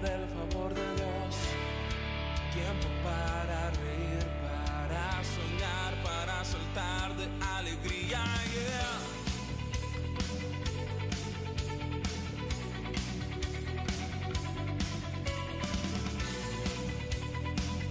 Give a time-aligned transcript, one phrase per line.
[0.00, 1.36] del favor de Dios.
[2.52, 8.24] Tiempo para reír, para soñar, para saltar de alegría.
[8.52, 8.98] Yeah.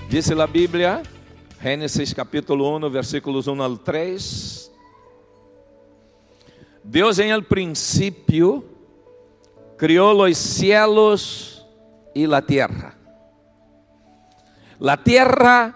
[0.10, 1.04] Dice la Biblia,
[1.62, 4.71] Gênesis capítulo 1, versículos 1 al 3.
[6.84, 8.64] Deus em el princípio
[9.78, 11.57] criou los cielos
[12.18, 12.96] e la tierra.
[14.80, 15.75] La tierra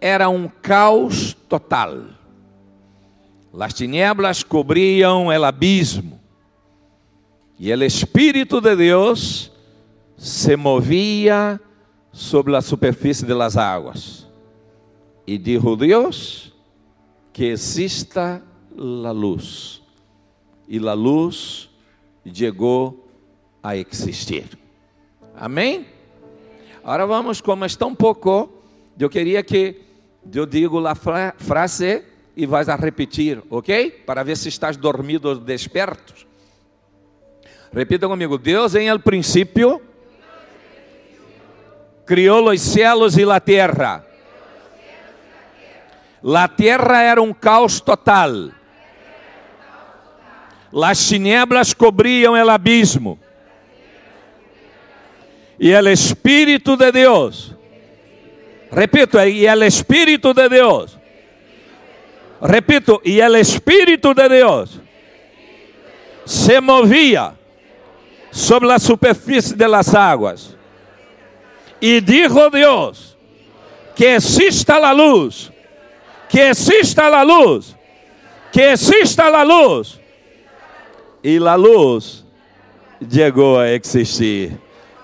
[0.00, 2.16] era um caos total.
[3.52, 6.20] Las tinieblas cobriam el abismo.
[7.58, 9.50] E el Espírito de Deus
[10.16, 11.60] se movia
[12.12, 14.26] sobre a superfície de las águas.
[15.26, 16.52] E dijo Deus
[17.32, 18.40] que exista
[18.76, 19.82] la luz.
[20.68, 21.68] E la luz
[22.24, 23.08] chegou
[23.62, 24.61] a existir.
[25.36, 25.86] Amém?
[26.82, 28.52] Agora vamos, como está um pouco,
[28.98, 29.80] eu queria que
[30.32, 32.04] eu digo a fra frase
[32.36, 33.90] e vais a repetir, ok?
[34.06, 36.14] Para ver se estás dormido ou desperto.
[37.72, 39.80] Repita comigo: Deus em el princípio
[42.04, 44.04] criou os céus e a terra.
[46.22, 48.52] La terra era um caos total.
[50.72, 53.18] Las tinieblas cobriam el abismo.
[55.64, 57.54] E el Espírito de Deus,
[58.68, 60.98] repito, e el Espírito de Deus,
[62.40, 64.80] repito, e el Espírito de Deus
[66.24, 67.34] se movia
[68.32, 69.94] sobre a superfície de las.
[71.80, 73.16] E dijo Deus
[73.94, 75.52] que exista a luz,
[76.28, 77.76] que exista a luz,
[78.50, 80.00] que exista a luz.
[81.22, 82.24] E a luz
[83.08, 84.61] chegou a existir.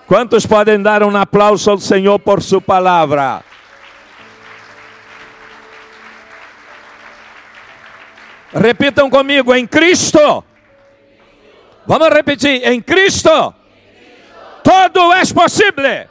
[0.09, 3.43] Quantos podem dar um aplauso ao Senhor por sua palavra?
[8.51, 10.43] Repitam comigo, em Cristo.
[11.85, 13.53] Vamos repetir, em Cristo.
[14.63, 16.09] Todo é possível.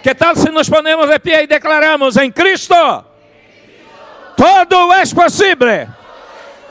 [0.00, 2.76] Que tal se nos ponemos de pé e declaramos em Cristo?
[4.36, 5.88] Todo é possível.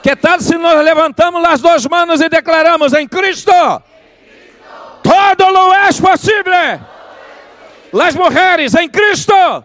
[0.02, 3.52] Que tal se nos levantamos as duas mãos e declaramos em Cristo?
[5.05, 6.81] Todo lo é possível.
[7.93, 9.63] Las mulheres em Cristo.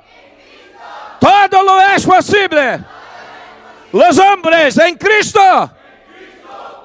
[1.18, 2.84] Todo lo é possível.
[3.90, 5.40] Los hombres em Cristo.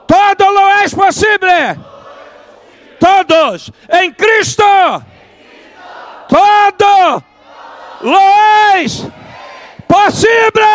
[0.07, 1.75] Todo lo é possível.
[2.97, 4.63] Todos em Cristo.
[6.29, 7.23] Todo
[8.01, 8.19] lo
[8.73, 8.85] é
[9.85, 10.65] possível.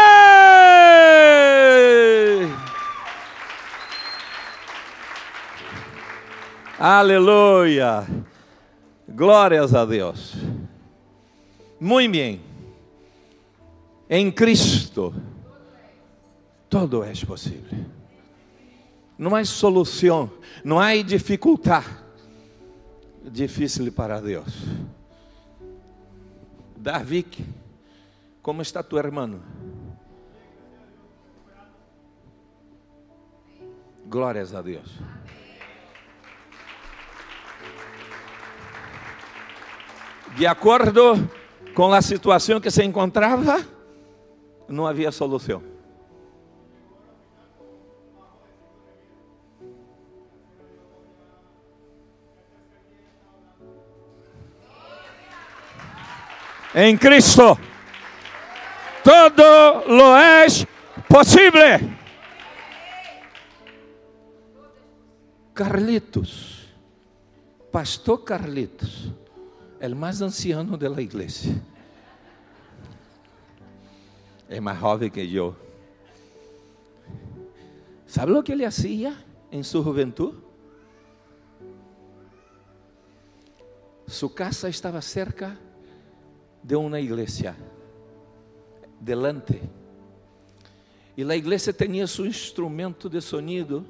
[6.83, 8.07] Aleluia.
[9.07, 10.35] Glórias a Deus.
[11.79, 12.41] Muito bem.
[14.09, 15.15] Em Cristo,
[16.71, 17.85] todo é possível.
[19.19, 20.33] Não há solução,
[20.65, 21.87] não há dificuldade
[23.25, 24.65] difícil para Deus.
[26.75, 27.27] Davi,
[28.41, 29.39] como está tu irmão?
[34.07, 34.91] Glórias a Deus.
[40.37, 41.29] De acordo
[41.75, 43.65] com a situação que se encontrava,
[44.69, 45.63] não havia solução.
[56.73, 57.59] Em Cristo,
[59.03, 59.43] todo
[59.89, 60.47] lo é
[61.09, 61.91] possível.
[65.53, 66.69] Carlitos,
[67.73, 69.11] Pastor Carlitos,
[69.81, 71.51] el mais anciano de la igreja.
[74.49, 75.57] É mais jovem que eu.
[78.07, 79.17] ¿Sabe o que ele hacía
[79.51, 80.37] em sua juventude?
[84.07, 85.57] Sua casa estava cerca
[86.63, 87.57] de uma igreja,
[89.01, 89.63] delante.
[91.17, 93.87] E a igreja tinha seu instrumento de sonido.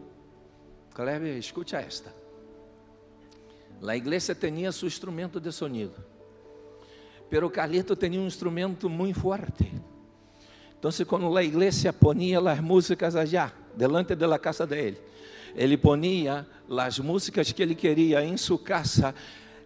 [0.94, 2.19] Kleber, escute esta.
[3.82, 5.94] A igreja tinha seu instrumento de sonido.
[7.30, 9.72] Pero Carlito tinha um instrumento muito forte.
[10.78, 14.98] Então, quando a igreja ponia as músicas allá, delante da casa dele,
[15.54, 19.14] ele ponia as músicas que ele queria em sua casa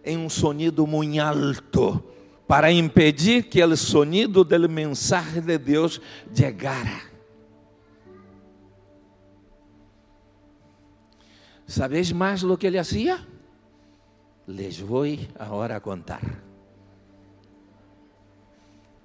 [0.03, 2.03] em um sonido muito alto,
[2.47, 5.99] para impedir que o sonido da mensagem de Deus
[6.33, 7.01] chegara.
[11.65, 13.34] ¿Sabéis mais lo que ele hacía?
[14.47, 16.21] Les voy ahora a contar.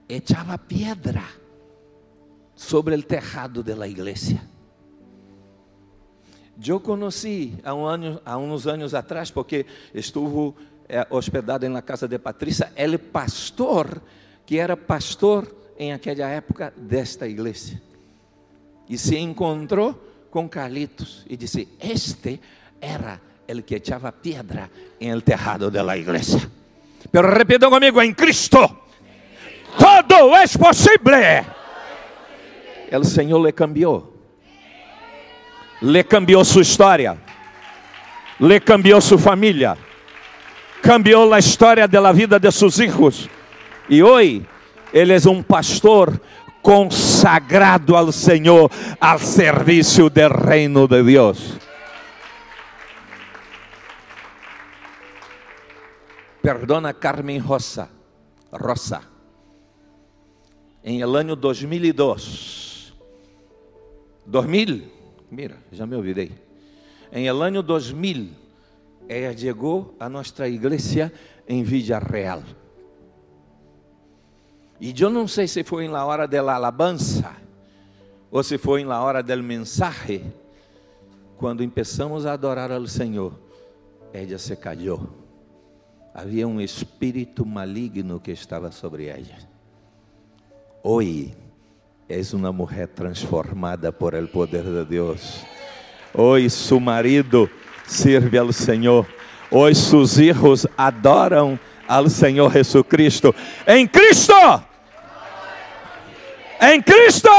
[0.08, 1.24] Echaba piedra
[2.54, 4.42] sobre el tejado de la iglesia.
[6.62, 9.64] Eu conheci há, uns anos atrás, porque
[9.94, 10.54] estuve
[10.86, 14.02] é, hospedado na casa de Patrícia, ele pastor,
[14.44, 17.80] que era pastor em aquela época desta igreja.
[18.86, 19.94] E se encontrou
[20.30, 22.38] com Carlitos e disse: Este
[22.78, 23.20] era
[23.58, 24.70] o que echava piedra
[25.00, 26.50] em el tejado da igreja.
[27.10, 28.58] Pero repitam comigo: em Cristo,
[29.78, 31.46] todo é possível.
[32.92, 34.10] O Senhor le cambiou
[35.82, 37.16] le cambiou sua história,
[38.38, 39.76] le cambiou sua família,
[40.82, 43.28] cambiou a história da vida de seus filhos.
[43.88, 44.46] E hoje,
[44.92, 46.20] ele é um pastor
[46.62, 48.70] consagrado ao Senhor,
[49.00, 51.58] ao serviço do reino de Deus.
[56.42, 57.88] Perdona Carmen Rosa,
[58.50, 59.02] Rosa.
[60.82, 62.94] Em el ano 2002,
[64.26, 65.00] 2000,
[65.30, 66.32] Mira, já me olvidei.
[67.12, 68.30] Em el ano 2000,
[69.08, 71.12] ela chegou a nossa igreja
[71.48, 72.42] em Real.
[74.80, 77.36] E eu não sei se foi na hora da alabança
[78.30, 80.24] ou se foi na hora do mensaje,
[81.36, 83.32] quando começamos a adorar ao Senhor,
[84.12, 85.19] ela se caiu.
[86.14, 89.48] Havia um espírito maligno que estava sobre ela.
[90.82, 91.36] Hoje,
[92.10, 95.46] És uma mulher transformada por el poder de Deus.
[96.12, 97.48] Hoje su marido
[97.86, 99.06] sirve ao Senhor.
[99.48, 103.32] Hoje seus filhos adoram ao Senhor Jesucristo.
[103.64, 104.34] Em Cristo!
[106.60, 107.30] Em Cristo!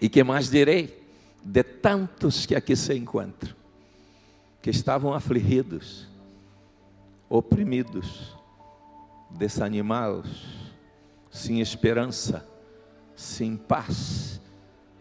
[0.00, 1.02] E que mais direi?
[1.42, 3.52] De tantos que aqui se encontram,
[4.64, 6.08] que estavam afligidos,
[7.28, 8.34] oprimidos,
[9.28, 10.42] desanimados,
[11.30, 12.48] sem esperança,
[13.14, 14.40] sem paz.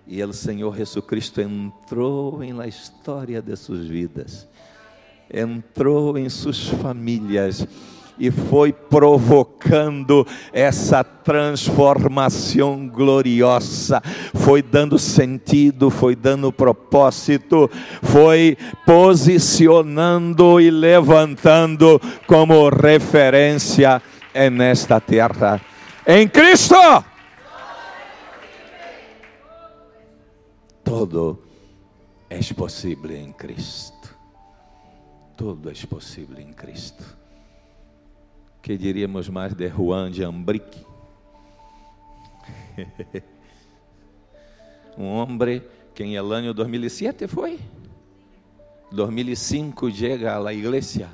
[0.05, 4.49] E o Senhor Jesus Cristo entrou em la história de suas vidas,
[5.33, 7.65] entrou em suas famílias
[8.17, 14.01] e foi provocando essa transformação gloriosa,
[14.33, 17.69] foi dando sentido, foi dando propósito,
[18.01, 24.01] foi posicionando e levantando como referência
[24.51, 25.61] nesta terra.
[26.05, 26.75] Em Cristo.
[30.83, 31.39] Todo
[32.29, 33.93] é possível em Cristo.
[35.37, 37.22] Tudo é possível em Cristo.
[38.63, 40.83] Que diríamos mais de Juan de Ambrique?
[44.97, 45.61] um homem
[45.93, 47.59] que em el ano 2007 foi.
[48.91, 51.13] 2005 chega à igreja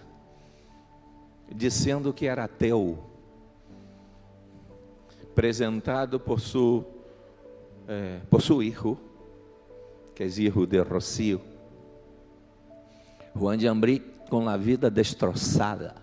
[1.51, 2.99] dizendo que era ateu
[5.33, 6.83] presentado por su,
[7.87, 8.97] eh, por su hijo,
[10.13, 11.41] que é hijo de Rocío.
[13.33, 13.99] Juan de Ambrí
[14.29, 15.95] com a vida destroçada,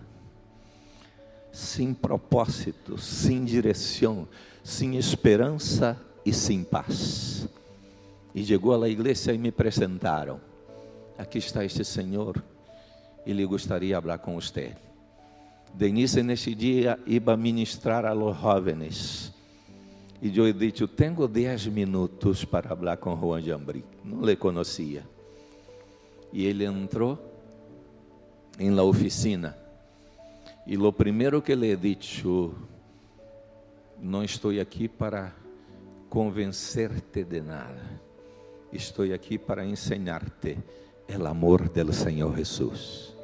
[1.57, 4.27] sem propósito, sem direção,
[4.63, 7.49] sem esperança e sem paz.
[8.35, 10.39] E chegou à igreja e me apresentaram.
[11.17, 12.43] Aqui está este senhor,
[13.25, 14.75] e lhe gostaria de falar com você.
[15.73, 19.33] Denise nesse dia iba ministrar a los jóvenes.
[20.21, 23.83] E eu disse, tenho 10 minutos para falar com Juan Jambri.
[24.05, 25.03] Não le conhecia.
[26.31, 27.17] E ele entrou
[28.59, 29.57] em la oficina.
[30.67, 32.23] E lo primeiro que lhe disse,
[33.99, 35.33] não estou aqui para
[36.09, 38.01] convencer-te de nada.
[38.71, 40.57] Estou aqui para ensinar-te
[41.09, 43.17] o amor do Senhor Jesus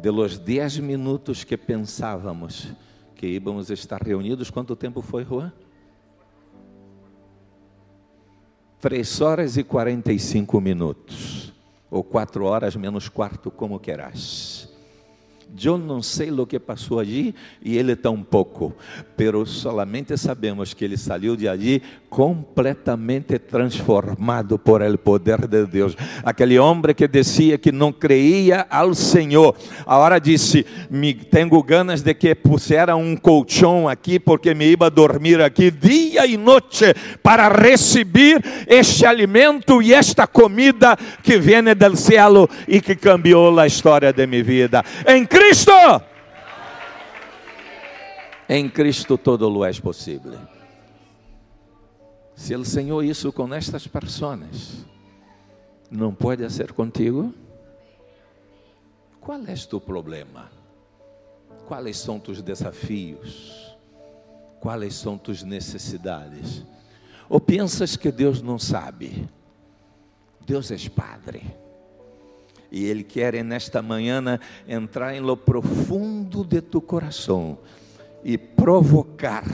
[0.00, 2.68] de los 10 minutos que pensávamos
[3.16, 5.52] que íamos estar reunidos, quanto tempo foi, Juan?
[8.80, 11.52] Três horas e 45 minutos,
[11.90, 14.57] ou quatro horas menos quarto, como querás.
[15.60, 18.74] Eu não sei o que passou allí e ele tampouco,
[19.16, 25.96] pero solamente sabemos que ele saiu de allí completamente transformado por el poder de Deus.
[26.22, 32.14] Aquele homem que dizia que não creia ao Senhor, agora disse: "Me tenho ganas de
[32.14, 37.48] que pusiera um colchão aqui porque me iba a dormir aqui dia e noite para
[37.48, 44.12] receber este alimento e esta comida que vem do céu e que cambiou a história
[44.12, 45.72] de minha vida." Em Cristo.
[48.48, 50.36] Em Cristo todo é possível.
[52.34, 54.84] Se o Senhor isso com estas pessoas,
[55.88, 57.32] não pode ser contigo?
[59.20, 60.50] Qual é tu problema?
[61.68, 63.76] Quais são tus desafios?
[64.58, 66.64] Quais são tus necessidades?
[67.28, 69.28] Ou pensas que Deus não sabe?
[70.44, 71.67] Deus é Padre.
[72.70, 77.58] E Ele quer nesta manhã entrar em lo profundo de tu coração
[78.22, 79.44] e provocar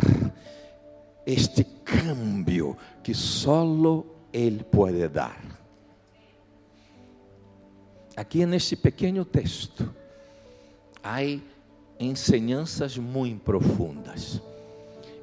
[1.27, 5.43] este câmbio que solo Ele pode dar.
[8.17, 9.93] Aqui neste pequeno texto,
[11.03, 11.19] há
[11.99, 14.41] ensinanças muito profundas.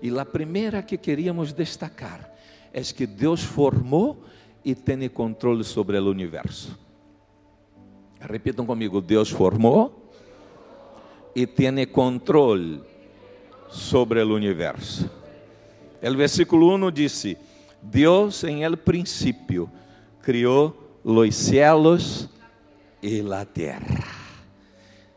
[0.02, 2.30] E a primeira que queríamos destacar
[2.74, 4.24] é que Deus formou
[4.64, 6.78] e tem controle sobre o universo.
[8.22, 10.14] Repitam comigo: Deus formou
[11.36, 12.82] e tem controle
[13.70, 15.10] sobre o universo.
[16.02, 17.38] O versículo 1 disse:
[17.82, 19.70] Deus em el princípio
[20.22, 22.30] criou os céus
[23.02, 24.04] e a terra.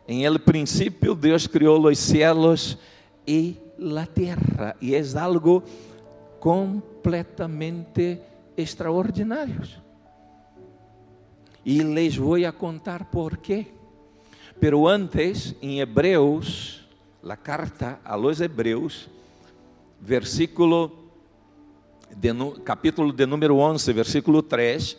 [0.09, 2.79] Em el princípio Deus criou os céus
[3.27, 3.57] e
[3.99, 5.63] a terra, e é algo
[6.41, 8.19] completamente
[8.57, 9.84] extraordinário.
[11.65, 13.67] E les vou a contar por quê.
[14.61, 16.87] Pero antes, em Hebreus,
[17.29, 19.09] a carta a los Hebreus,
[20.01, 20.93] versículo
[22.15, 24.97] de, capítulo de número 11, versículo 3,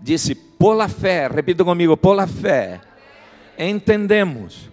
[0.00, 2.80] disse: Por la fé, repita comigo, por la fé,
[3.56, 4.70] entendemos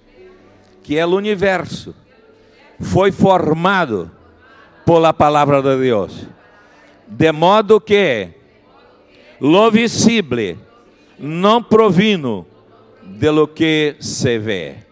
[0.83, 1.95] que o universo
[2.79, 4.11] foi formado
[4.85, 6.27] por la palavra de Deus,
[7.07, 8.35] de modo que
[9.39, 10.57] lo visible
[11.19, 12.45] não provino
[13.03, 14.85] de lo que se vê.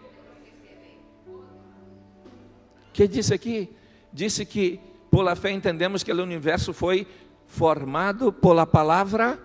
[2.94, 3.68] que disse aqui?
[4.12, 7.06] Disse que por la fé entendemos que o universo foi
[7.46, 9.38] formado por la palavra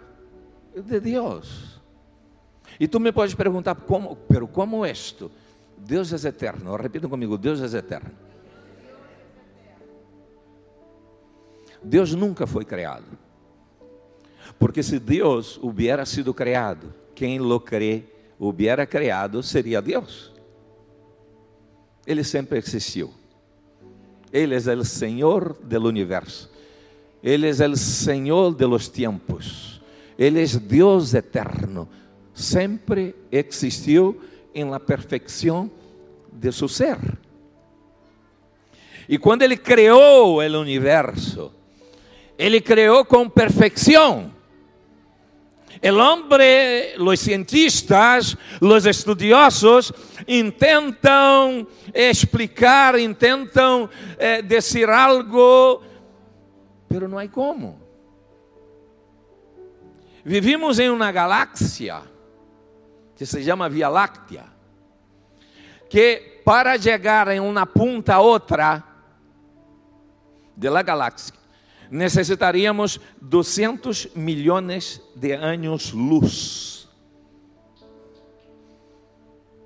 [0.74, 1.82] de Deus.
[2.80, 5.32] E tu me podes perguntar, como, pero como esto?
[5.76, 6.78] Deus é eterno.
[6.78, 8.12] Repita comigo, Deus é eterno.
[11.84, 13.06] Deus nunca foi criado.
[14.60, 18.04] Porque se Deus hubiera sido criado, quem lo crê
[18.38, 20.32] hubiera criado seria Deus.
[22.06, 23.12] Ele sempre existiu.
[24.32, 26.50] Ele é o Senhor do universo.
[27.24, 29.82] Ele é o Senhor de los tiempos.
[30.18, 31.88] Ele é Deus eterno.
[32.34, 34.22] Sempre existiu
[34.54, 35.72] em la perfeição
[36.32, 36.98] de seu ser.
[39.08, 41.52] E quando ele criou o universo,
[42.38, 44.39] ele criou com perfeição.
[45.82, 49.94] El hombre, los cientistas, los estudiosos
[50.28, 55.82] intentam explicar, intentam eh, dizer algo,
[56.90, 57.80] pero não há como.
[60.26, 62.02] Vivimos em uma galáxia
[63.16, 64.46] que se chama Via Láctea,
[65.90, 68.84] que para chegar em uma ponta a outra
[70.58, 71.39] de la galáxia
[71.90, 76.88] necessitaríamos 200 milhões de anos luz.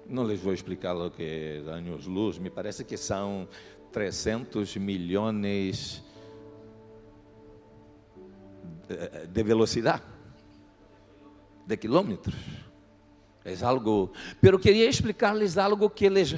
[0.08, 3.48] Não les vou explicar o que é anos luz, me parece que são
[3.92, 6.03] 300 milhões
[9.30, 10.03] de velocidade,
[11.65, 12.36] de quilômetros.
[13.46, 16.38] É algo, pero queria explicar-lhes algo que eles uh,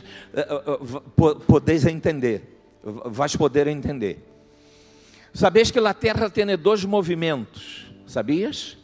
[0.74, 4.35] uh, podeis entender, vais poder entender.
[5.36, 8.78] Sabias que a Terra tem dois movimentos, sabias?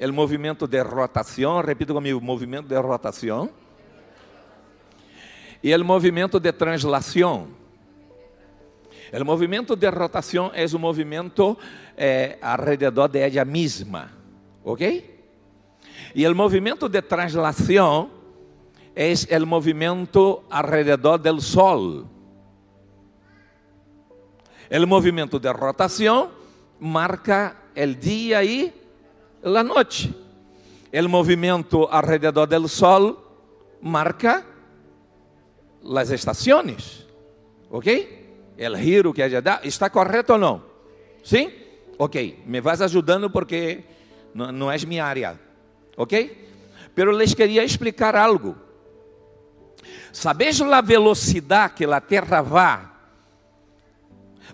[0.00, 3.50] O movimento de rotação, repita comigo, movimento de rotação.
[5.62, 7.48] E o movimento de translação.
[9.12, 11.58] O movimento de rotação é o movimento
[11.98, 14.10] eh, alrededor de ela mesma,
[14.64, 15.22] ok?
[16.14, 18.10] E o movimento de translação
[18.96, 22.17] é o movimento alrededor do Sol.
[24.70, 26.30] O movimento de rotação
[26.78, 28.70] marca o dia e
[29.42, 30.14] a noite.
[30.92, 33.16] O movimento alrededor do Sol
[33.80, 34.44] marca
[35.96, 37.06] as estações.
[37.70, 38.58] ¿Ok?
[38.58, 39.60] O giro que ella dá.
[39.64, 40.62] ¿Está correto ou não?
[41.24, 41.50] Sim?
[41.98, 42.44] Ok.
[42.44, 43.84] Me vas ajudando porque
[44.34, 45.40] não, é minha área.
[45.96, 46.46] Ok?
[46.94, 48.54] Pero les queria explicar algo.
[50.12, 52.97] Sabes a velocidade que a Terra vai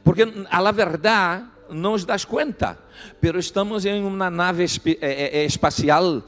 [0.04, 2.78] porque a la verdade não nos das conta,
[3.20, 4.64] pero estamos em uma nave
[5.46, 6.23] espacial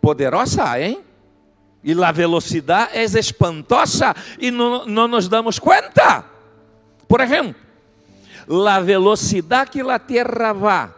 [0.00, 1.02] poderosa, hein?
[1.84, 6.24] E a velocidade é espantosa e não, nos damos conta.
[7.06, 7.54] Por exemplo,
[8.66, 10.90] a velocidade que a Terra vai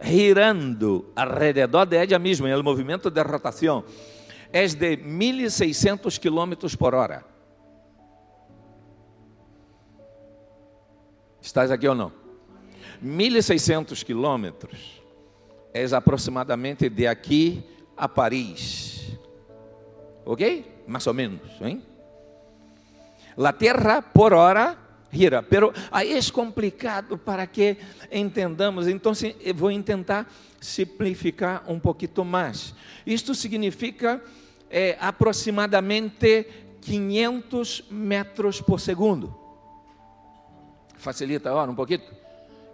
[0.00, 3.84] girando alrededor de ella misma, el movimiento de rotación,
[4.52, 7.24] es de 1600 kilómetros por hora.
[11.46, 12.12] Estás aqui ou não?
[13.00, 15.00] 1600 quilômetros
[15.72, 17.62] é aproximadamente de aqui
[17.96, 19.16] a Paris.
[20.24, 20.82] Ok?
[20.88, 21.84] Mais ou menos, hein?
[23.36, 24.76] La Terra por hora
[25.12, 27.76] gira, pero aí é complicado para que
[28.10, 28.88] entendamos.
[28.88, 30.28] Então, eu vou tentar
[30.60, 32.74] simplificar um pouquinho mais.
[33.06, 34.20] Isto significa
[34.68, 36.44] é, aproximadamente
[36.80, 39.45] 500 metros por segundo.
[41.06, 42.02] Facilita agora um pouquinho?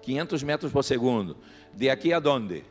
[0.00, 1.36] 500 metros por segundo.
[1.74, 2.64] De aqui a onde?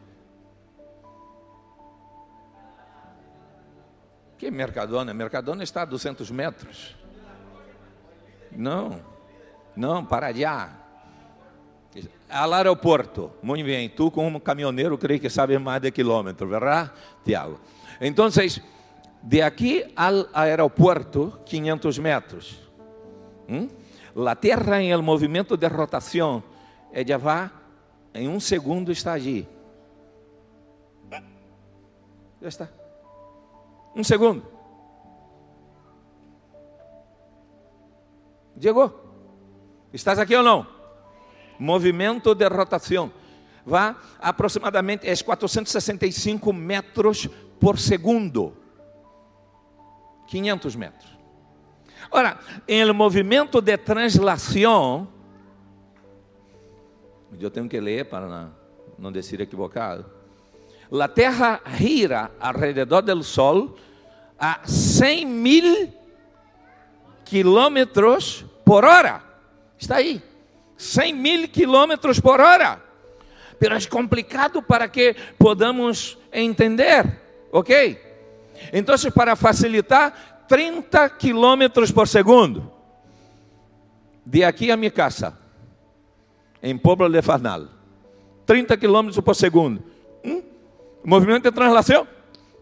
[4.39, 5.13] Que Mercadona?
[5.13, 6.95] Mercadona está a 200 metros.
[8.51, 8.99] Não,
[9.75, 10.79] não, para allá.
[12.27, 13.31] Al aeroporto.
[13.43, 16.89] Muito bem, tu como caminhoneiro creio que sabe mais de quilômetro, verdade,
[17.23, 17.59] Tiago?
[18.01, 18.29] Então,
[19.21, 22.59] de aqui ao aeroporto, 500 metros.
[23.47, 23.67] Hum?
[24.15, 26.43] La Terra em el movimento de rotação,
[26.91, 27.51] ella va
[28.13, 29.47] em um segundo está allí.
[32.41, 32.69] Já está.
[33.95, 34.43] Um segundo.
[38.59, 38.93] Chegou.
[39.93, 40.67] Estás aqui ou não?
[41.59, 43.11] Movimento de rotação.
[43.65, 48.57] Vá aproximadamente é 465 metros por segundo.
[50.27, 51.10] 500 metros.
[52.11, 52.37] Ora,
[52.67, 55.07] em movimento de translação,
[57.39, 58.51] eu tenho que ler para
[58.97, 60.05] não, dizer equivocado.
[60.91, 63.77] La Terra gira alrededor do Sol
[64.37, 65.93] a 100 mil
[67.23, 69.23] quilômetros por hora.
[69.79, 70.21] Está aí.
[70.75, 72.81] 100 mil quilômetros por hora.
[73.57, 78.11] Pero é complicado para que podamos entender, ok?
[78.73, 82.69] Então, para facilitar, 30 quilômetros por segundo.
[84.25, 85.37] De aqui a minha casa,
[86.61, 87.67] em Pueblo de Farnal.
[88.45, 89.81] 30 quilômetros por segundo.
[90.25, 90.43] Hum?
[91.05, 92.05] Movimento de translação.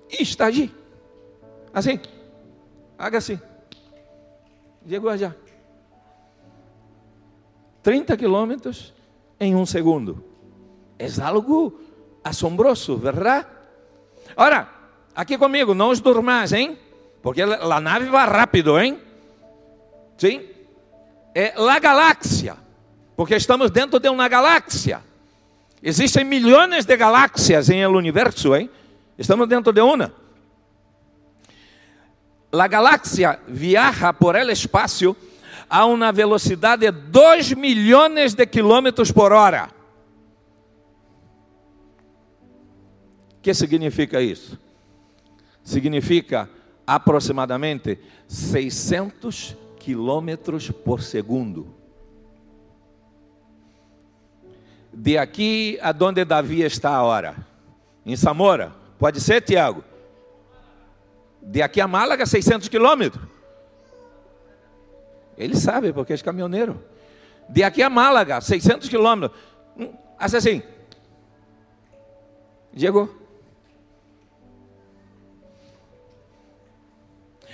[0.07, 0.71] Está ali.
[1.73, 1.99] Assim.
[2.95, 3.41] Haga assim.
[4.87, 5.33] Chegou já.
[7.81, 8.93] 30 quilômetros
[9.39, 10.23] em um segundo.
[10.99, 11.79] É algo
[12.23, 13.47] assombroso, verdade?
[14.37, 14.69] Ora,
[15.15, 16.77] aqui comigo, não os durmais, hein?
[17.21, 18.99] Porque a nave vai rápido, hein?
[20.17, 20.47] Sim?
[21.35, 22.57] É a galáxia.
[23.15, 25.01] Porque estamos dentro de uma galáxia.
[25.81, 28.69] Existem milhões de galáxias em el universo, hein?
[29.17, 30.13] Estamos dentro de uma.
[32.51, 35.15] A galáxia viaja por el espaço
[35.69, 39.69] a uma velocidade de 2 milhões de quilômetros por hora.
[43.37, 44.57] O que significa isso?
[45.63, 46.49] Significa
[46.89, 51.67] aproximadamente 600 quilômetros por segundo.
[54.91, 57.35] De aqui a onde Davi está agora,
[58.03, 59.83] em Samora, pode ser, Tiago?
[61.39, 63.23] De aqui a Málaga, 600 quilômetros.
[65.37, 66.83] Ele sabe, porque é caminhoneiro.
[67.47, 69.39] De aqui a Málaga, 600 quilômetros.
[69.77, 70.63] Hum, assim.
[72.75, 73.28] Chegou.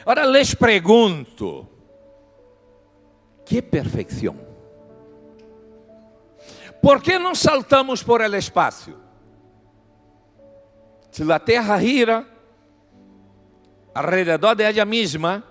[0.05, 1.67] Ahora les pregunto,
[3.43, 4.39] ¿qué perfección?
[6.81, 8.95] ¿Por qué no saltamos por el espacio?
[11.09, 12.27] Si la Tierra gira
[13.95, 15.43] alrededor de ella misma,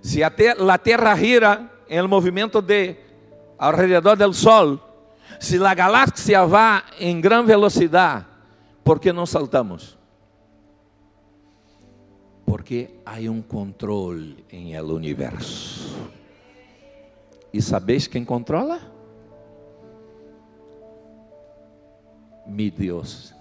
[0.00, 3.00] si la Tierra gira en el movimiento de
[3.58, 4.82] alrededor del Sol,
[5.38, 8.26] si la galaxia va en gran velocidad,
[8.82, 9.97] ¿por qué no saltamos?
[12.48, 16.08] Porque há um controle em el universo.
[17.52, 18.80] E sabeis quem controla?
[22.46, 23.34] Mi Deus.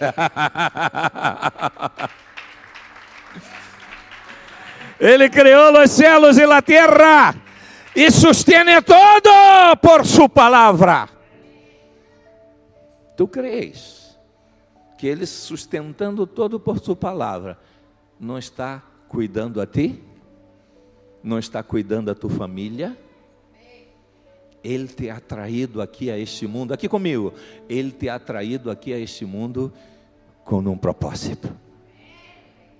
[4.98, 7.34] Ele criou os céus e a terra
[7.94, 11.10] e sustene todo por sua palavra.
[13.18, 14.18] Tu crees
[14.96, 17.58] que ele sustentando todo por sua palavra
[18.22, 20.00] não está cuidando a ti?
[21.24, 22.96] Não está cuidando da tua família?
[24.62, 27.34] Ele te ha traído aqui a este mundo, aqui comigo,
[27.68, 29.72] Ele te ha traído aqui a este mundo
[30.44, 31.52] com um propósito.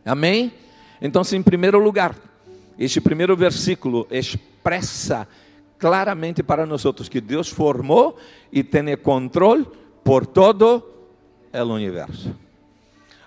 [0.04, 0.52] Amém?
[1.00, 2.14] Então, em primeiro lugar,
[2.78, 5.26] este primeiro versículo expressa
[5.76, 8.16] claramente para nós que Deus formou
[8.52, 9.66] e tem controle
[10.04, 10.84] por todo
[11.52, 12.32] o universo.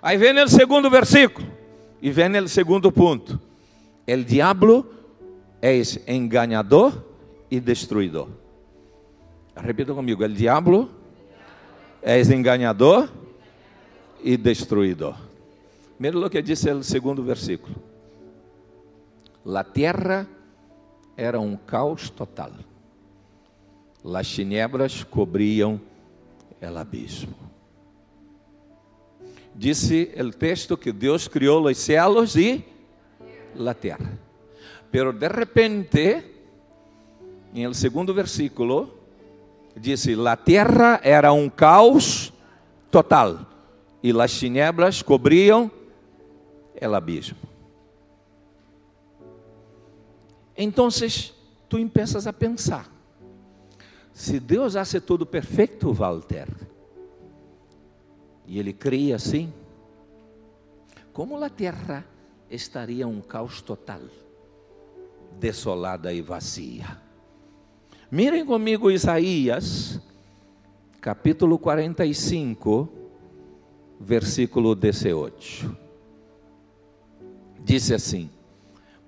[0.00, 1.46] Aí vem o segundo versículo
[2.00, 3.40] e vem o segundo ponto.
[4.06, 4.86] O diabo
[5.60, 5.80] é
[6.12, 7.02] enganador
[7.50, 8.28] e destruidor.
[9.56, 10.90] Repita comigo: o diabo
[12.02, 13.08] é enganador
[14.22, 15.16] e destruidor.
[15.98, 17.74] Mira o que diz o segundo versículo.
[19.44, 20.28] La terra
[21.16, 22.52] era um caos total.
[24.04, 25.80] Las tinieblas cobriam
[26.60, 27.55] o abismo.
[29.56, 32.62] Disse o texto que Deus criou os céus e
[33.66, 34.18] a terra.
[34.90, 36.24] Pero de repente,
[37.54, 38.94] em el segundo versículo,
[39.74, 42.32] disse: La terra era um caos
[42.90, 43.46] total
[44.02, 45.70] e las tinieblas cobriam
[46.78, 47.38] el abismo.
[50.56, 50.88] Então,
[51.68, 52.86] tu empiezas a pensar:
[54.12, 56.46] se Deus hace tudo perfeito, Walter,
[58.46, 59.52] e Ele cria assim,
[61.12, 62.04] como a terra
[62.50, 64.02] estaria um caos total,
[65.38, 67.00] desolada e vazia?
[68.10, 70.00] Mirem comigo Isaías,
[71.00, 72.88] capítulo 45,
[73.98, 75.76] versículo 18.
[77.64, 78.30] Disse assim: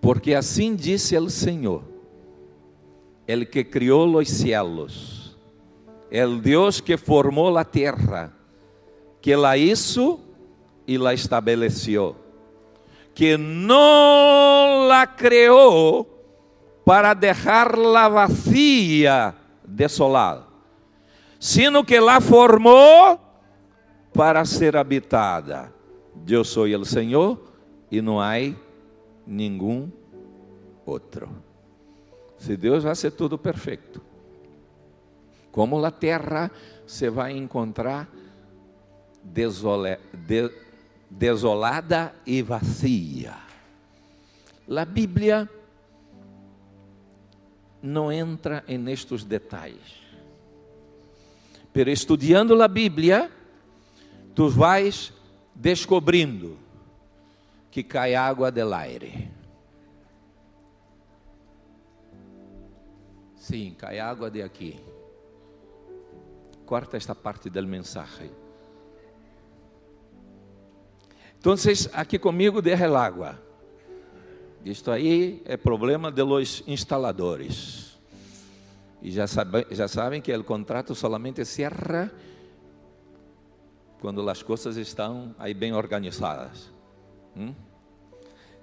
[0.01, 1.85] Porque assim disse o Senhor,
[3.27, 5.37] el que criou os cielos,
[6.11, 8.33] el Deus que formou a terra,
[9.21, 10.21] que la hizo
[10.87, 12.17] e la estabeleció,
[13.15, 16.07] que não la criou
[16.85, 20.47] para dejarla vacía, desolada,
[21.39, 23.21] sino que la formou
[24.15, 25.73] para ser habitada.
[26.27, 27.39] Eu sou o Senhor
[27.91, 28.35] e não há
[29.27, 29.91] nenhum
[30.87, 31.29] outro.
[32.39, 34.01] Se Deus vai ser tudo perfeito,
[35.53, 36.51] como a terra
[36.87, 38.09] você vai encontrar
[39.33, 40.51] desole, de,
[41.11, 43.35] desolada e vazia.
[44.69, 45.49] A Bíblia
[47.83, 49.99] não entra nestes detalhes.
[51.73, 53.31] Pero estudando a Bíblia,
[54.35, 55.13] tu vais
[55.55, 56.59] descobrindo
[57.71, 59.31] que cai água del aire.
[63.37, 64.79] Sim, cai água de aqui.
[66.67, 68.31] Corta esta parte do mensagem.
[71.49, 71.57] Então,
[71.95, 73.39] aqui comigo derra el água.
[74.63, 77.97] Isto aí é problema de los instaladores.
[79.01, 82.13] E já, sabe, já sabem que o contrato solamente cierra
[83.99, 86.71] quando as coisas estão aí bem organizadas.
[87.35, 87.55] Hum?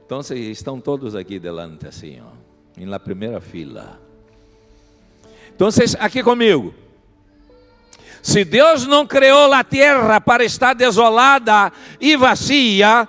[0.06, 2.34] Então estão todos aqui delante assim, ó,
[2.86, 4.00] la primeira fila.
[5.56, 5.70] Então,
[6.00, 6.72] aqui comigo.
[8.22, 13.08] Se Deus não criou a terra para estar desolada e vazia,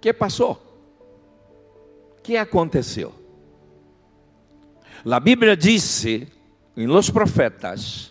[0.00, 0.66] que passou?
[2.26, 3.14] que aconteceu?
[5.08, 6.26] A Bíblia disse
[6.76, 8.10] em Los Profetas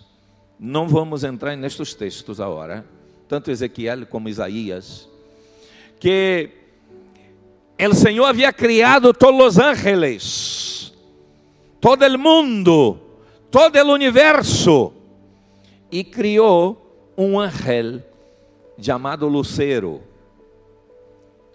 [0.57, 2.85] não vamos entrar nestes textos agora,
[3.27, 5.09] tanto Ezequiel como Isaías,
[5.99, 6.49] que
[7.77, 10.93] o Senhor havia criado todos os ángeles,
[11.81, 12.97] todo o mundo,
[13.51, 14.93] todo o universo,
[15.95, 18.03] e criou um ángel
[18.77, 20.03] chamado Lucero.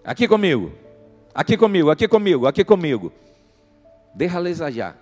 [0.03, 0.73] Aqui comigo,
[1.35, 3.13] aqui comigo, aqui comigo, aqui comigo.
[4.15, 4.97] Déjales allá.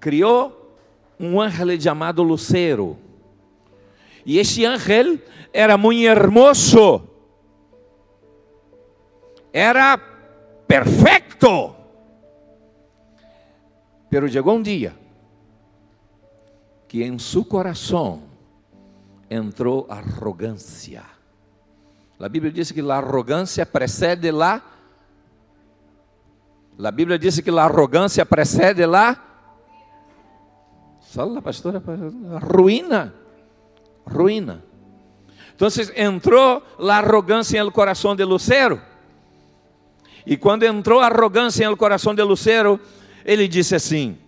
[0.00, 0.74] Criou
[1.20, 2.98] um ángel chamado Lucero.
[4.26, 5.20] E este ángel
[5.52, 7.08] era muito hermoso.
[9.52, 9.96] Era
[10.66, 11.76] perfeito.
[14.10, 14.96] Pero chegou um dia
[16.88, 18.22] que em seu coração
[19.30, 21.04] entrou arrogância.
[22.18, 24.62] A Bíblia diz que a arrogância precede lá.
[26.82, 29.28] A Bíblia diz que a arrogância precede lá
[31.10, 31.82] Fala, pastora,
[32.54, 33.14] ruína,
[34.06, 34.62] ruína.
[35.54, 38.80] Então entrou a arrogância no coração de Lucero.
[40.26, 42.78] E quando entrou a arrogância no coração de Lucero,
[43.24, 44.18] ele disse assim: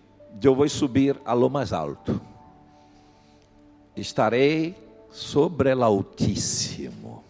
[0.42, 2.18] Eu vou subir a lo mais alto,
[3.96, 4.74] estarei
[5.10, 7.24] sobre o Altíssimo.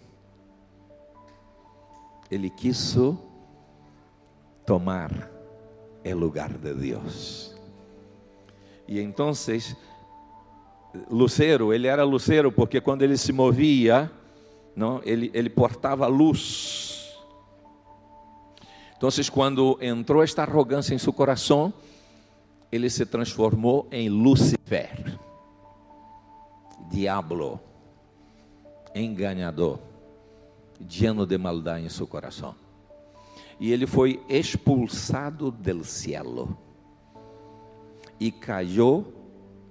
[2.30, 2.96] Ele quis
[4.64, 5.30] tomar
[6.04, 7.54] o lugar de Deus.
[8.86, 9.32] E então,
[11.10, 14.10] Lucero, ele era Lucero porque quando ele se movia,
[14.74, 17.16] não, ele, ele portava luz.
[18.96, 21.72] Então, quando entrou esta arrogância em seu coração,
[22.70, 25.18] ele se transformou em Lucifer,
[26.90, 27.60] diabo,
[28.94, 29.78] enganador,
[30.80, 32.54] lleno de maldade em seu coração.
[33.58, 36.56] E ele foi expulsado del cielo
[38.18, 39.06] e caiu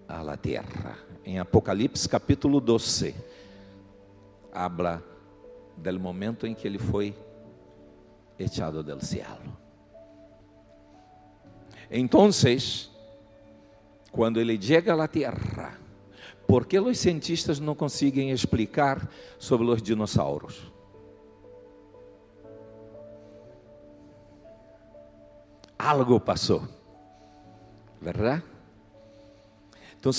[0.08, 0.98] à la terra.
[1.26, 3.14] Em Apocalipse capítulo 12,
[4.54, 5.04] habla
[5.76, 7.16] del momento em que ele foi
[8.38, 9.58] echado del cielo.
[11.92, 12.90] Entonces,
[14.12, 15.78] quando ele chega à Terra,
[16.50, 19.08] por que os cientistas não conseguem explicar
[19.38, 20.74] sobre os dinossauros?
[25.78, 26.68] Algo passou,
[28.02, 28.42] verdade?
[30.00, 30.12] Então,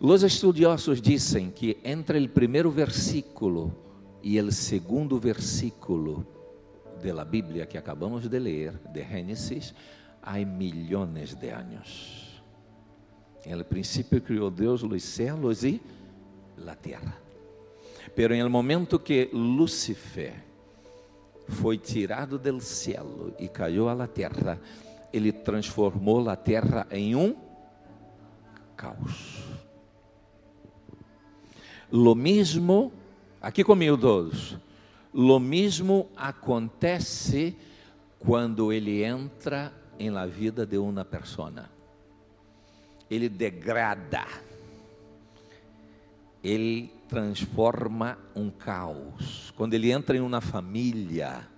[0.00, 3.72] os estudiosos dizem que entre o primeiro versículo
[4.20, 6.26] e o segundo versículo
[7.00, 9.72] da Bíblia que acabamos de ler, de Gênesis,
[10.20, 12.29] há milhões de anos.
[13.46, 15.80] No princípio criou Deus os céus e
[16.66, 17.16] a terra.
[18.14, 20.34] Pero em el momento que Lúcifer
[21.48, 24.60] foi tirado del cielo e caiu à terra,
[25.12, 27.34] ele transformou a terra em um
[28.76, 29.44] caos.
[31.90, 32.92] Lo mesmo,
[33.40, 34.56] aqui comigo todos,
[35.12, 37.56] lo mesmo acontece
[38.18, 41.79] quando ele entra em la vida de uma persona.
[43.10, 44.24] Ele degrada,
[46.42, 49.52] ele transforma um caos.
[49.56, 51.48] Quando ele entra em uma família,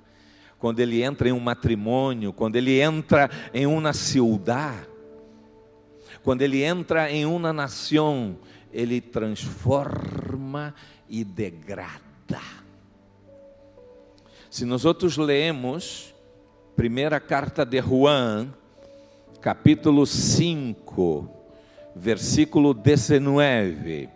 [0.58, 4.88] quando ele entra em um matrimônio, quando ele entra em uma ciudad,
[6.22, 8.38] quando ele entra em uma nação,
[8.72, 10.74] ele transforma
[11.08, 12.00] e degrada.
[14.48, 16.14] Se nós outros leemos
[16.76, 18.48] primeira carta de Juan,
[19.40, 21.41] capítulo 5,
[21.94, 24.08] versículo 19,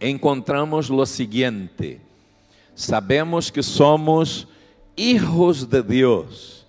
[0.00, 2.00] encontramos o seguinte:
[2.74, 4.46] Sabemos que somos
[4.96, 6.66] hijos de Deus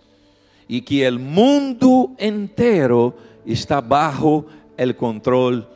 [0.69, 4.45] e que o mundo inteiro está bajo
[4.77, 5.67] el control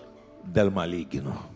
[0.44, 1.52] del maligno.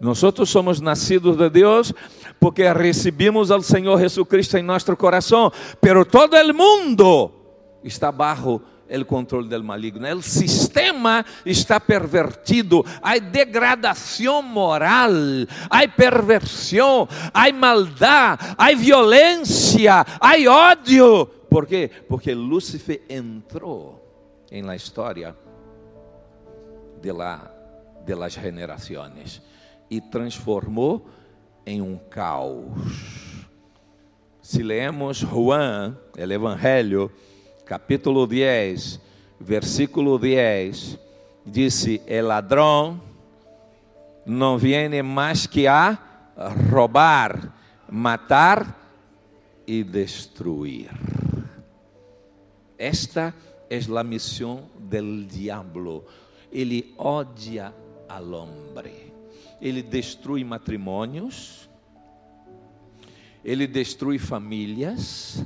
[0.00, 1.92] Nosotros somos nacidos de Deus
[2.38, 7.32] porque recebimos ao Senhor Jesucristo em nosso coração, pero todo el mundo
[7.84, 10.06] está bajo el control del maligno.
[10.06, 21.30] El sistema está pervertido, hay degradación moral, hay perversión, hay maldad, hay violencia, hay odio.
[21.48, 21.90] ¿Por quê?
[22.08, 24.00] Porque Lúcifer entrou
[24.50, 25.34] em la história
[27.00, 27.50] de, la,
[28.04, 29.40] de las generaciones
[29.88, 31.08] e transformou
[31.64, 32.66] em um caos.
[34.42, 37.12] Se lemos Juan, o Evangelho,
[37.70, 38.98] capítulo 10,
[39.38, 40.98] versículo 10,
[41.46, 43.00] disse: El ladrão
[44.26, 45.96] não viene mais que a
[46.68, 47.54] roubar,
[47.88, 48.76] matar
[49.64, 50.90] e destruir.
[52.76, 53.32] Esta
[53.70, 56.04] é a missão del diabo.
[56.50, 57.72] Ele odia
[58.08, 59.10] al hombre
[59.60, 61.68] ele destrui matrimônios,
[63.44, 65.44] ele destrui famílias,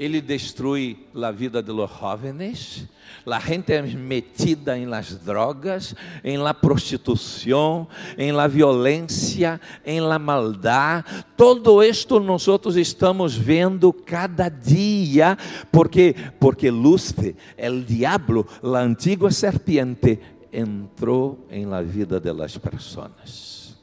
[0.00, 2.88] ele destrui a vida de los jóvenes,
[3.26, 7.86] a gente é metida em las drogas, em la prostituição,
[8.16, 11.04] em la violência, em la maldade.
[11.36, 15.36] Todo isto nós estamos vendo cada dia,
[15.70, 20.18] porque porque Lúcifer, el diablo, a antiga serpiente,
[20.50, 23.76] entrou em la vida de las personas.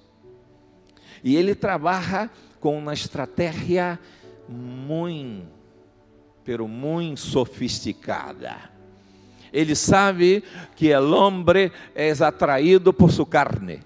[1.23, 3.99] E ele trabalha com uma estratégia
[4.49, 5.56] muito,
[6.47, 8.55] pero muito sofisticada.
[9.51, 10.41] Ele sabe
[10.77, 13.81] que o homem é atraído por sua carne.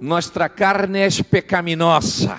[0.00, 2.36] Nossa carne é pecaminosa.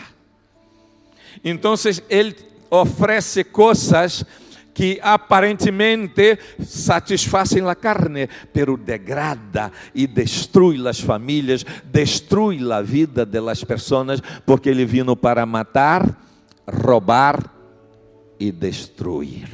[1.41, 1.73] Então,
[2.09, 2.35] ele
[2.69, 4.25] oferece coisas
[4.73, 13.63] que aparentemente satisfazem a carne, pero degrada e destrui as famílias, destrui a vida das
[13.63, 16.05] pessoas, porque ele vino para matar,
[16.67, 17.58] roubar
[18.39, 19.49] e destruir.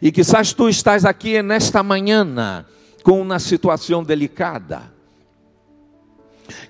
[0.00, 2.64] E quizás tu estás aqui nesta manhã
[3.02, 4.92] com uma situação delicada.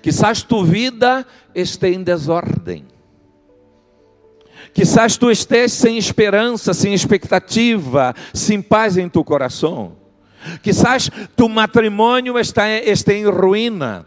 [0.01, 2.85] Quizás tu vida esteja em desordem.
[4.73, 9.95] Quizás tu estés sem esperança, sem expectativa, sem paz em tu coração.
[10.61, 14.05] Quizás tu matrimônio está em ruína.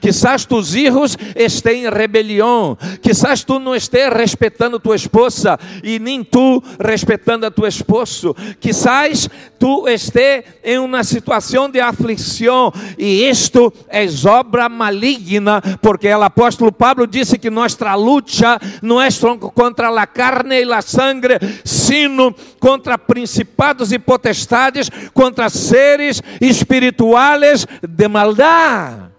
[0.00, 2.76] Quizás tus hijos estén em rebelião.
[3.02, 8.34] Quizás tu não estés respeitando tua esposa e nem tu respeitando a tu esposo.
[8.60, 16.22] Quizás tu estés em uma situação de aflição e isto é obra maligna, porque o
[16.22, 19.08] apóstolo Pablo disse que nossa luta não é
[19.54, 28.08] contra a carne e a sangre, sino contra principados e potestades, contra seres espirituais de
[28.08, 29.17] maldade.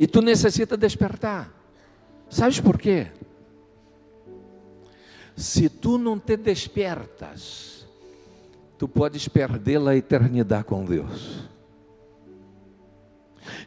[0.00, 1.52] E tu necessita despertar.
[2.30, 3.08] Sabes por quê?
[5.36, 7.86] Se tu não te despertas,
[8.78, 11.44] tu podes perder a eternidade com Deus.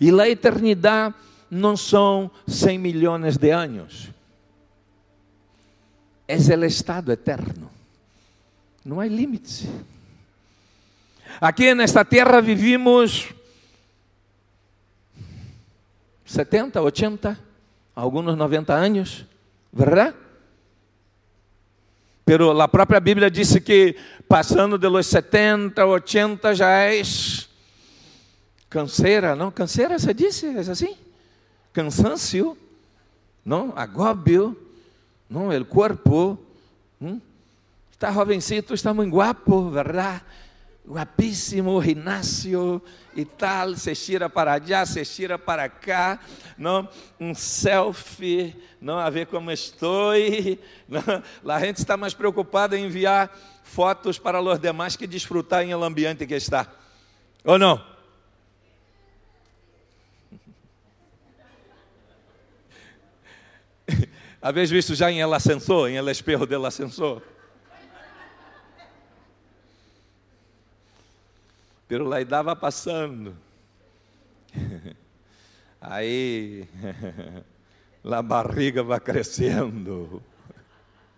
[0.02, 1.14] E a eternidade
[1.52, 4.10] não são 100 milhões de anos.
[6.28, 7.70] É o estado eterno.
[8.84, 9.68] Não há limites.
[11.40, 13.34] Aqui nesta terra vivimos
[16.26, 17.40] 70, 80,
[17.96, 19.26] alguns 90 anos,
[19.72, 20.16] verdade?
[22.26, 23.96] Pero a própria Bíblia disse que
[24.28, 27.50] passando de los 70, 80 já és
[28.70, 29.52] canseira, não?
[29.52, 30.48] Canseira, você disse?
[30.48, 30.96] É assim?
[31.74, 32.58] Cansancio,
[33.44, 33.74] não?
[33.76, 34.58] Agóbio,
[35.30, 35.50] não?
[35.50, 36.40] O corpo,
[37.02, 37.20] hum?
[37.92, 40.22] está jovencito, está muito guapo, verdade?
[40.86, 42.82] Guapíssimo, Rinácio
[43.16, 46.20] e tal, se estira para allá, se estira para cá,
[46.58, 46.90] não?
[47.20, 50.12] um selfie, não a ver como estou.
[50.90, 51.02] Não?
[51.52, 55.82] A gente está mais preocupada em enviar fotos para os demais que desfrutar em el
[55.82, 56.68] ambiente que está.
[57.46, 57.82] Ou não?
[64.42, 67.33] Havia visto já em el ascensor, em el espejo del ascensor?
[71.94, 73.38] Pero lá estava passando.
[75.80, 76.68] Aí,
[78.04, 80.20] a barriga vai crescendo,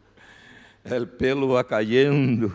[0.84, 2.54] o pelo vai caindo.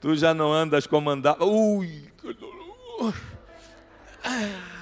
[0.00, 1.44] Tu já não andas comandado.
[1.44, 3.14] Ui, que dolor.
[4.24, 4.75] Ah.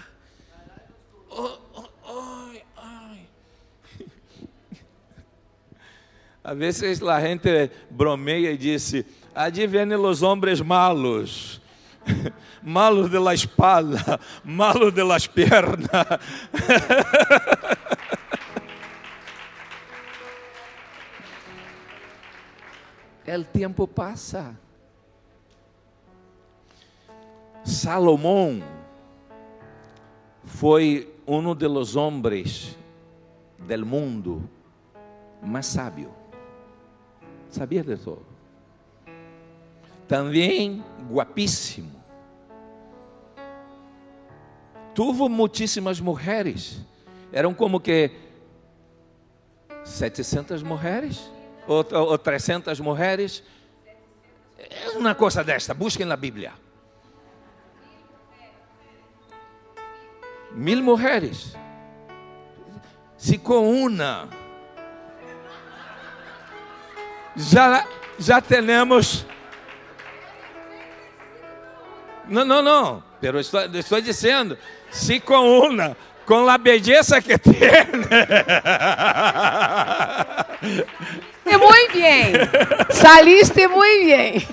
[6.44, 11.58] A vezes a gente bromeia e disse: Allí vienen los hombres malos,
[12.62, 15.88] malos de la espalda, malos de las piernas.
[23.26, 24.54] El tempo passa.
[27.64, 28.62] Salomão
[30.44, 32.76] foi um dos homens
[33.58, 34.46] del mundo
[35.40, 36.23] mais sábio.
[37.54, 38.18] Sabia disso?
[40.08, 42.02] Também guapíssimo.
[44.92, 46.80] Tuvo muitíssimas mulheres.
[47.30, 48.10] Eram como que
[49.84, 51.30] 700 mulheres?
[51.68, 53.44] Ou, ou 300 mulheres?
[54.58, 56.54] É uma coisa desta, busquem na Bíblia.
[60.50, 61.56] Mil mulheres.
[63.16, 64.28] Se com uma
[67.36, 67.86] já,
[68.18, 69.26] já temos.
[72.28, 73.02] Não, não, não.
[73.20, 74.56] Pero estou, estou dizendo,
[74.90, 77.54] se com uma, com a beleza que tem.
[81.44, 82.32] Muito bem.
[82.90, 84.48] Saliste muito bem.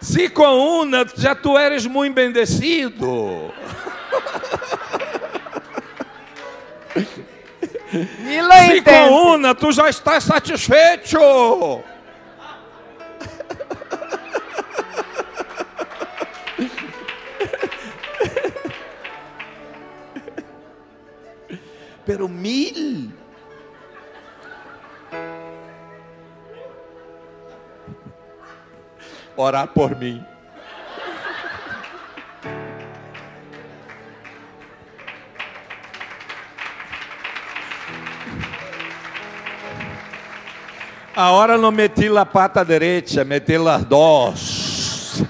[0.00, 3.52] Se com uma já tu eres muito bendecido.
[8.04, 11.82] Se com una tu já estás satisfeito.
[22.04, 23.12] Pero mil.
[29.36, 30.24] Orar por mim.
[41.16, 45.22] Ahora não meti a pata direita, meti las dos.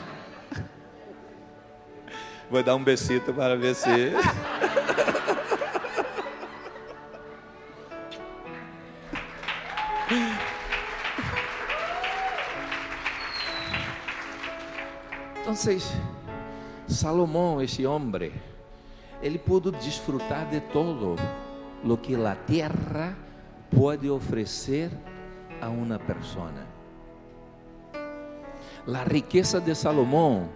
[2.51, 4.13] Vou dar um besito para ver se.
[15.41, 15.55] Então,
[16.89, 18.33] Salomão, esse homem,
[19.23, 21.15] ele pôde desfrutar de todo
[21.85, 23.17] o que a terra
[23.71, 24.91] pode oferecer
[25.61, 26.67] a uma persona.
[28.87, 30.49] A riqueza de Salomão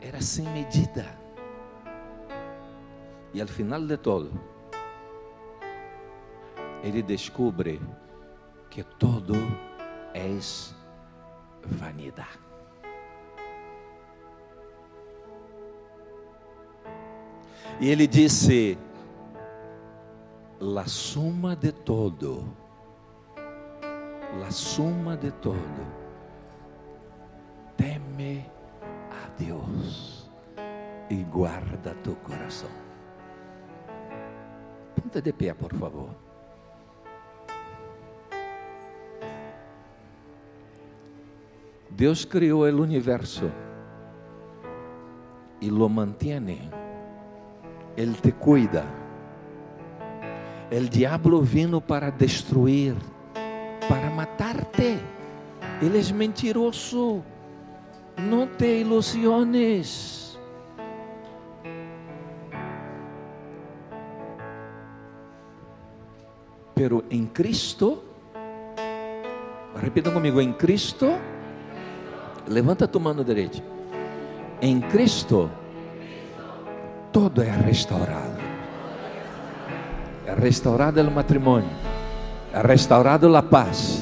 [0.00, 1.06] era sem medida.
[3.34, 4.30] E ao final de todo,
[6.82, 7.80] ele descobre
[8.68, 9.34] que todo
[10.14, 10.28] é
[11.64, 12.40] vanidade.
[17.80, 18.78] E ele disse:
[20.60, 22.56] La suma de todo,
[24.38, 25.60] la suma de todo,
[27.76, 28.46] teme
[29.10, 30.30] a Deus
[31.10, 32.70] e guarda tu coração.
[34.94, 36.10] Ponta de pé, por favor.
[41.90, 43.50] Deus criou o universo
[45.60, 46.70] e lo mantiene.
[47.96, 48.84] Ele te cuida.
[50.70, 52.96] El diabo vino para destruir,
[54.32, 54.98] matarte.
[55.80, 57.22] Ele é mentiroso.
[58.18, 60.38] Não te ilusiones.
[66.74, 68.02] Pero em Cristo,
[69.76, 71.06] repitam comigo, em Cristo,
[72.48, 73.62] levanta tu mano direita.
[74.60, 75.50] Em Cristo,
[77.12, 78.42] todo é restaurado.
[80.40, 81.68] Restaurado o matrimônio,
[82.52, 84.01] é restaurado a paz,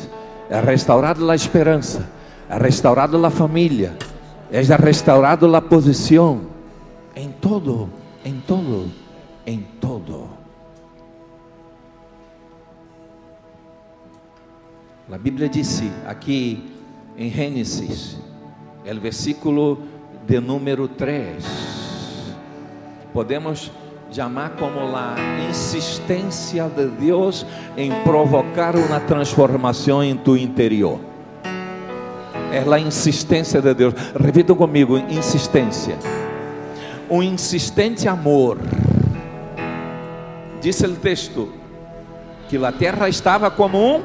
[0.50, 2.10] é restaurado a esperança,
[2.48, 3.96] é restaurado a família,
[4.50, 6.40] é restaurado a posição.
[7.14, 7.88] Em todo,
[8.24, 8.90] em todo,
[9.46, 10.28] em todo.
[15.10, 16.72] A Bíblia disse aqui
[17.16, 18.18] em Gênesis,
[18.84, 19.82] o versículo
[20.26, 21.44] de número 3.
[23.12, 23.70] Podemos
[24.10, 25.14] chamar como a
[25.48, 27.46] insistência de Deus
[27.76, 30.98] em provocar uma transformação em tu interior.
[32.52, 33.94] É a insistência de Deus.
[34.18, 35.96] Repita comigo: insistência.
[37.08, 38.58] Um insistente amor.
[40.60, 41.52] Diz o texto
[42.48, 44.02] que a terra estava como um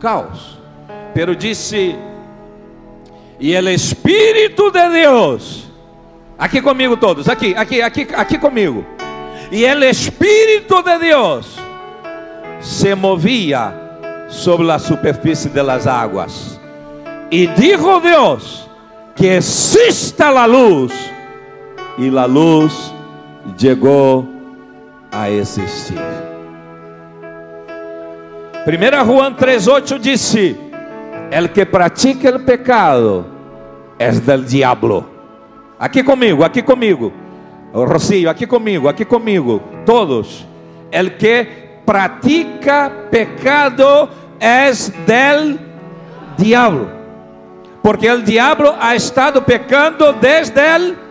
[0.00, 0.58] caos.
[1.12, 1.96] Pero disse:
[3.40, 5.66] E o Espírito de Deus,
[6.38, 8.84] aqui comigo todos, aqui, aqui, aqui, aqui comigo.
[9.50, 11.58] E o Espírito de Deus
[12.60, 13.72] se movia
[14.28, 16.60] sobre a superfície das águas.
[17.30, 18.68] E dijo Deus
[19.14, 20.92] que exista a luz,
[21.98, 22.92] e a luz
[23.56, 24.26] chegou
[25.12, 25.98] a existir.
[28.66, 30.56] 1 Juan 3:8 disse:
[31.30, 33.26] El que pratica el pecado
[33.98, 35.13] es del diablo.
[35.78, 37.12] Aqui comigo, aqui comigo.
[37.72, 39.60] Rocio, aqui comigo, aqui comigo.
[39.84, 40.46] Todos.
[40.90, 44.08] El que pratica pecado
[44.38, 45.58] es del
[46.38, 46.88] diablo.
[47.82, 51.04] Porque el diablo ha estado pecando desde el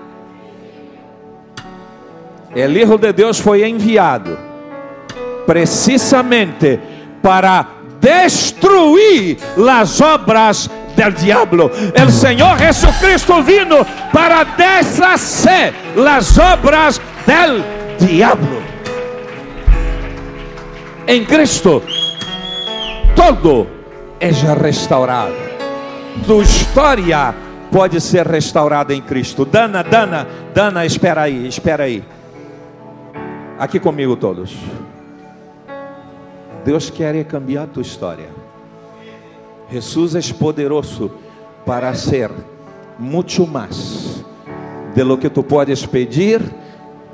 [2.55, 4.38] El Hijo de Deus foi enviado
[5.45, 6.80] precisamente
[7.22, 7.68] para
[7.99, 9.38] destruir
[9.68, 11.72] as obras del diablo.
[11.94, 15.74] El Senhor Jesucristo vino para deshacer
[16.08, 17.64] as obras del
[18.00, 18.62] diablo.
[21.06, 21.84] Em Cristo,
[23.16, 23.68] todo
[24.20, 25.34] é restaurado.
[26.26, 27.34] Tu história
[27.72, 29.44] pode ser restaurada em Cristo.
[29.44, 32.04] Dana, Dana, Dana, espera aí, espera aí.
[33.60, 34.56] Aqui comigo todos.
[36.64, 38.32] Deus quer cambiar a tua história.
[39.70, 41.11] Jesus é poderoso
[41.66, 42.30] para ser
[42.99, 44.24] muito mais
[44.93, 46.41] de lo que tu podes pedir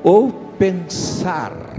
[0.04, 1.79] ou pensar.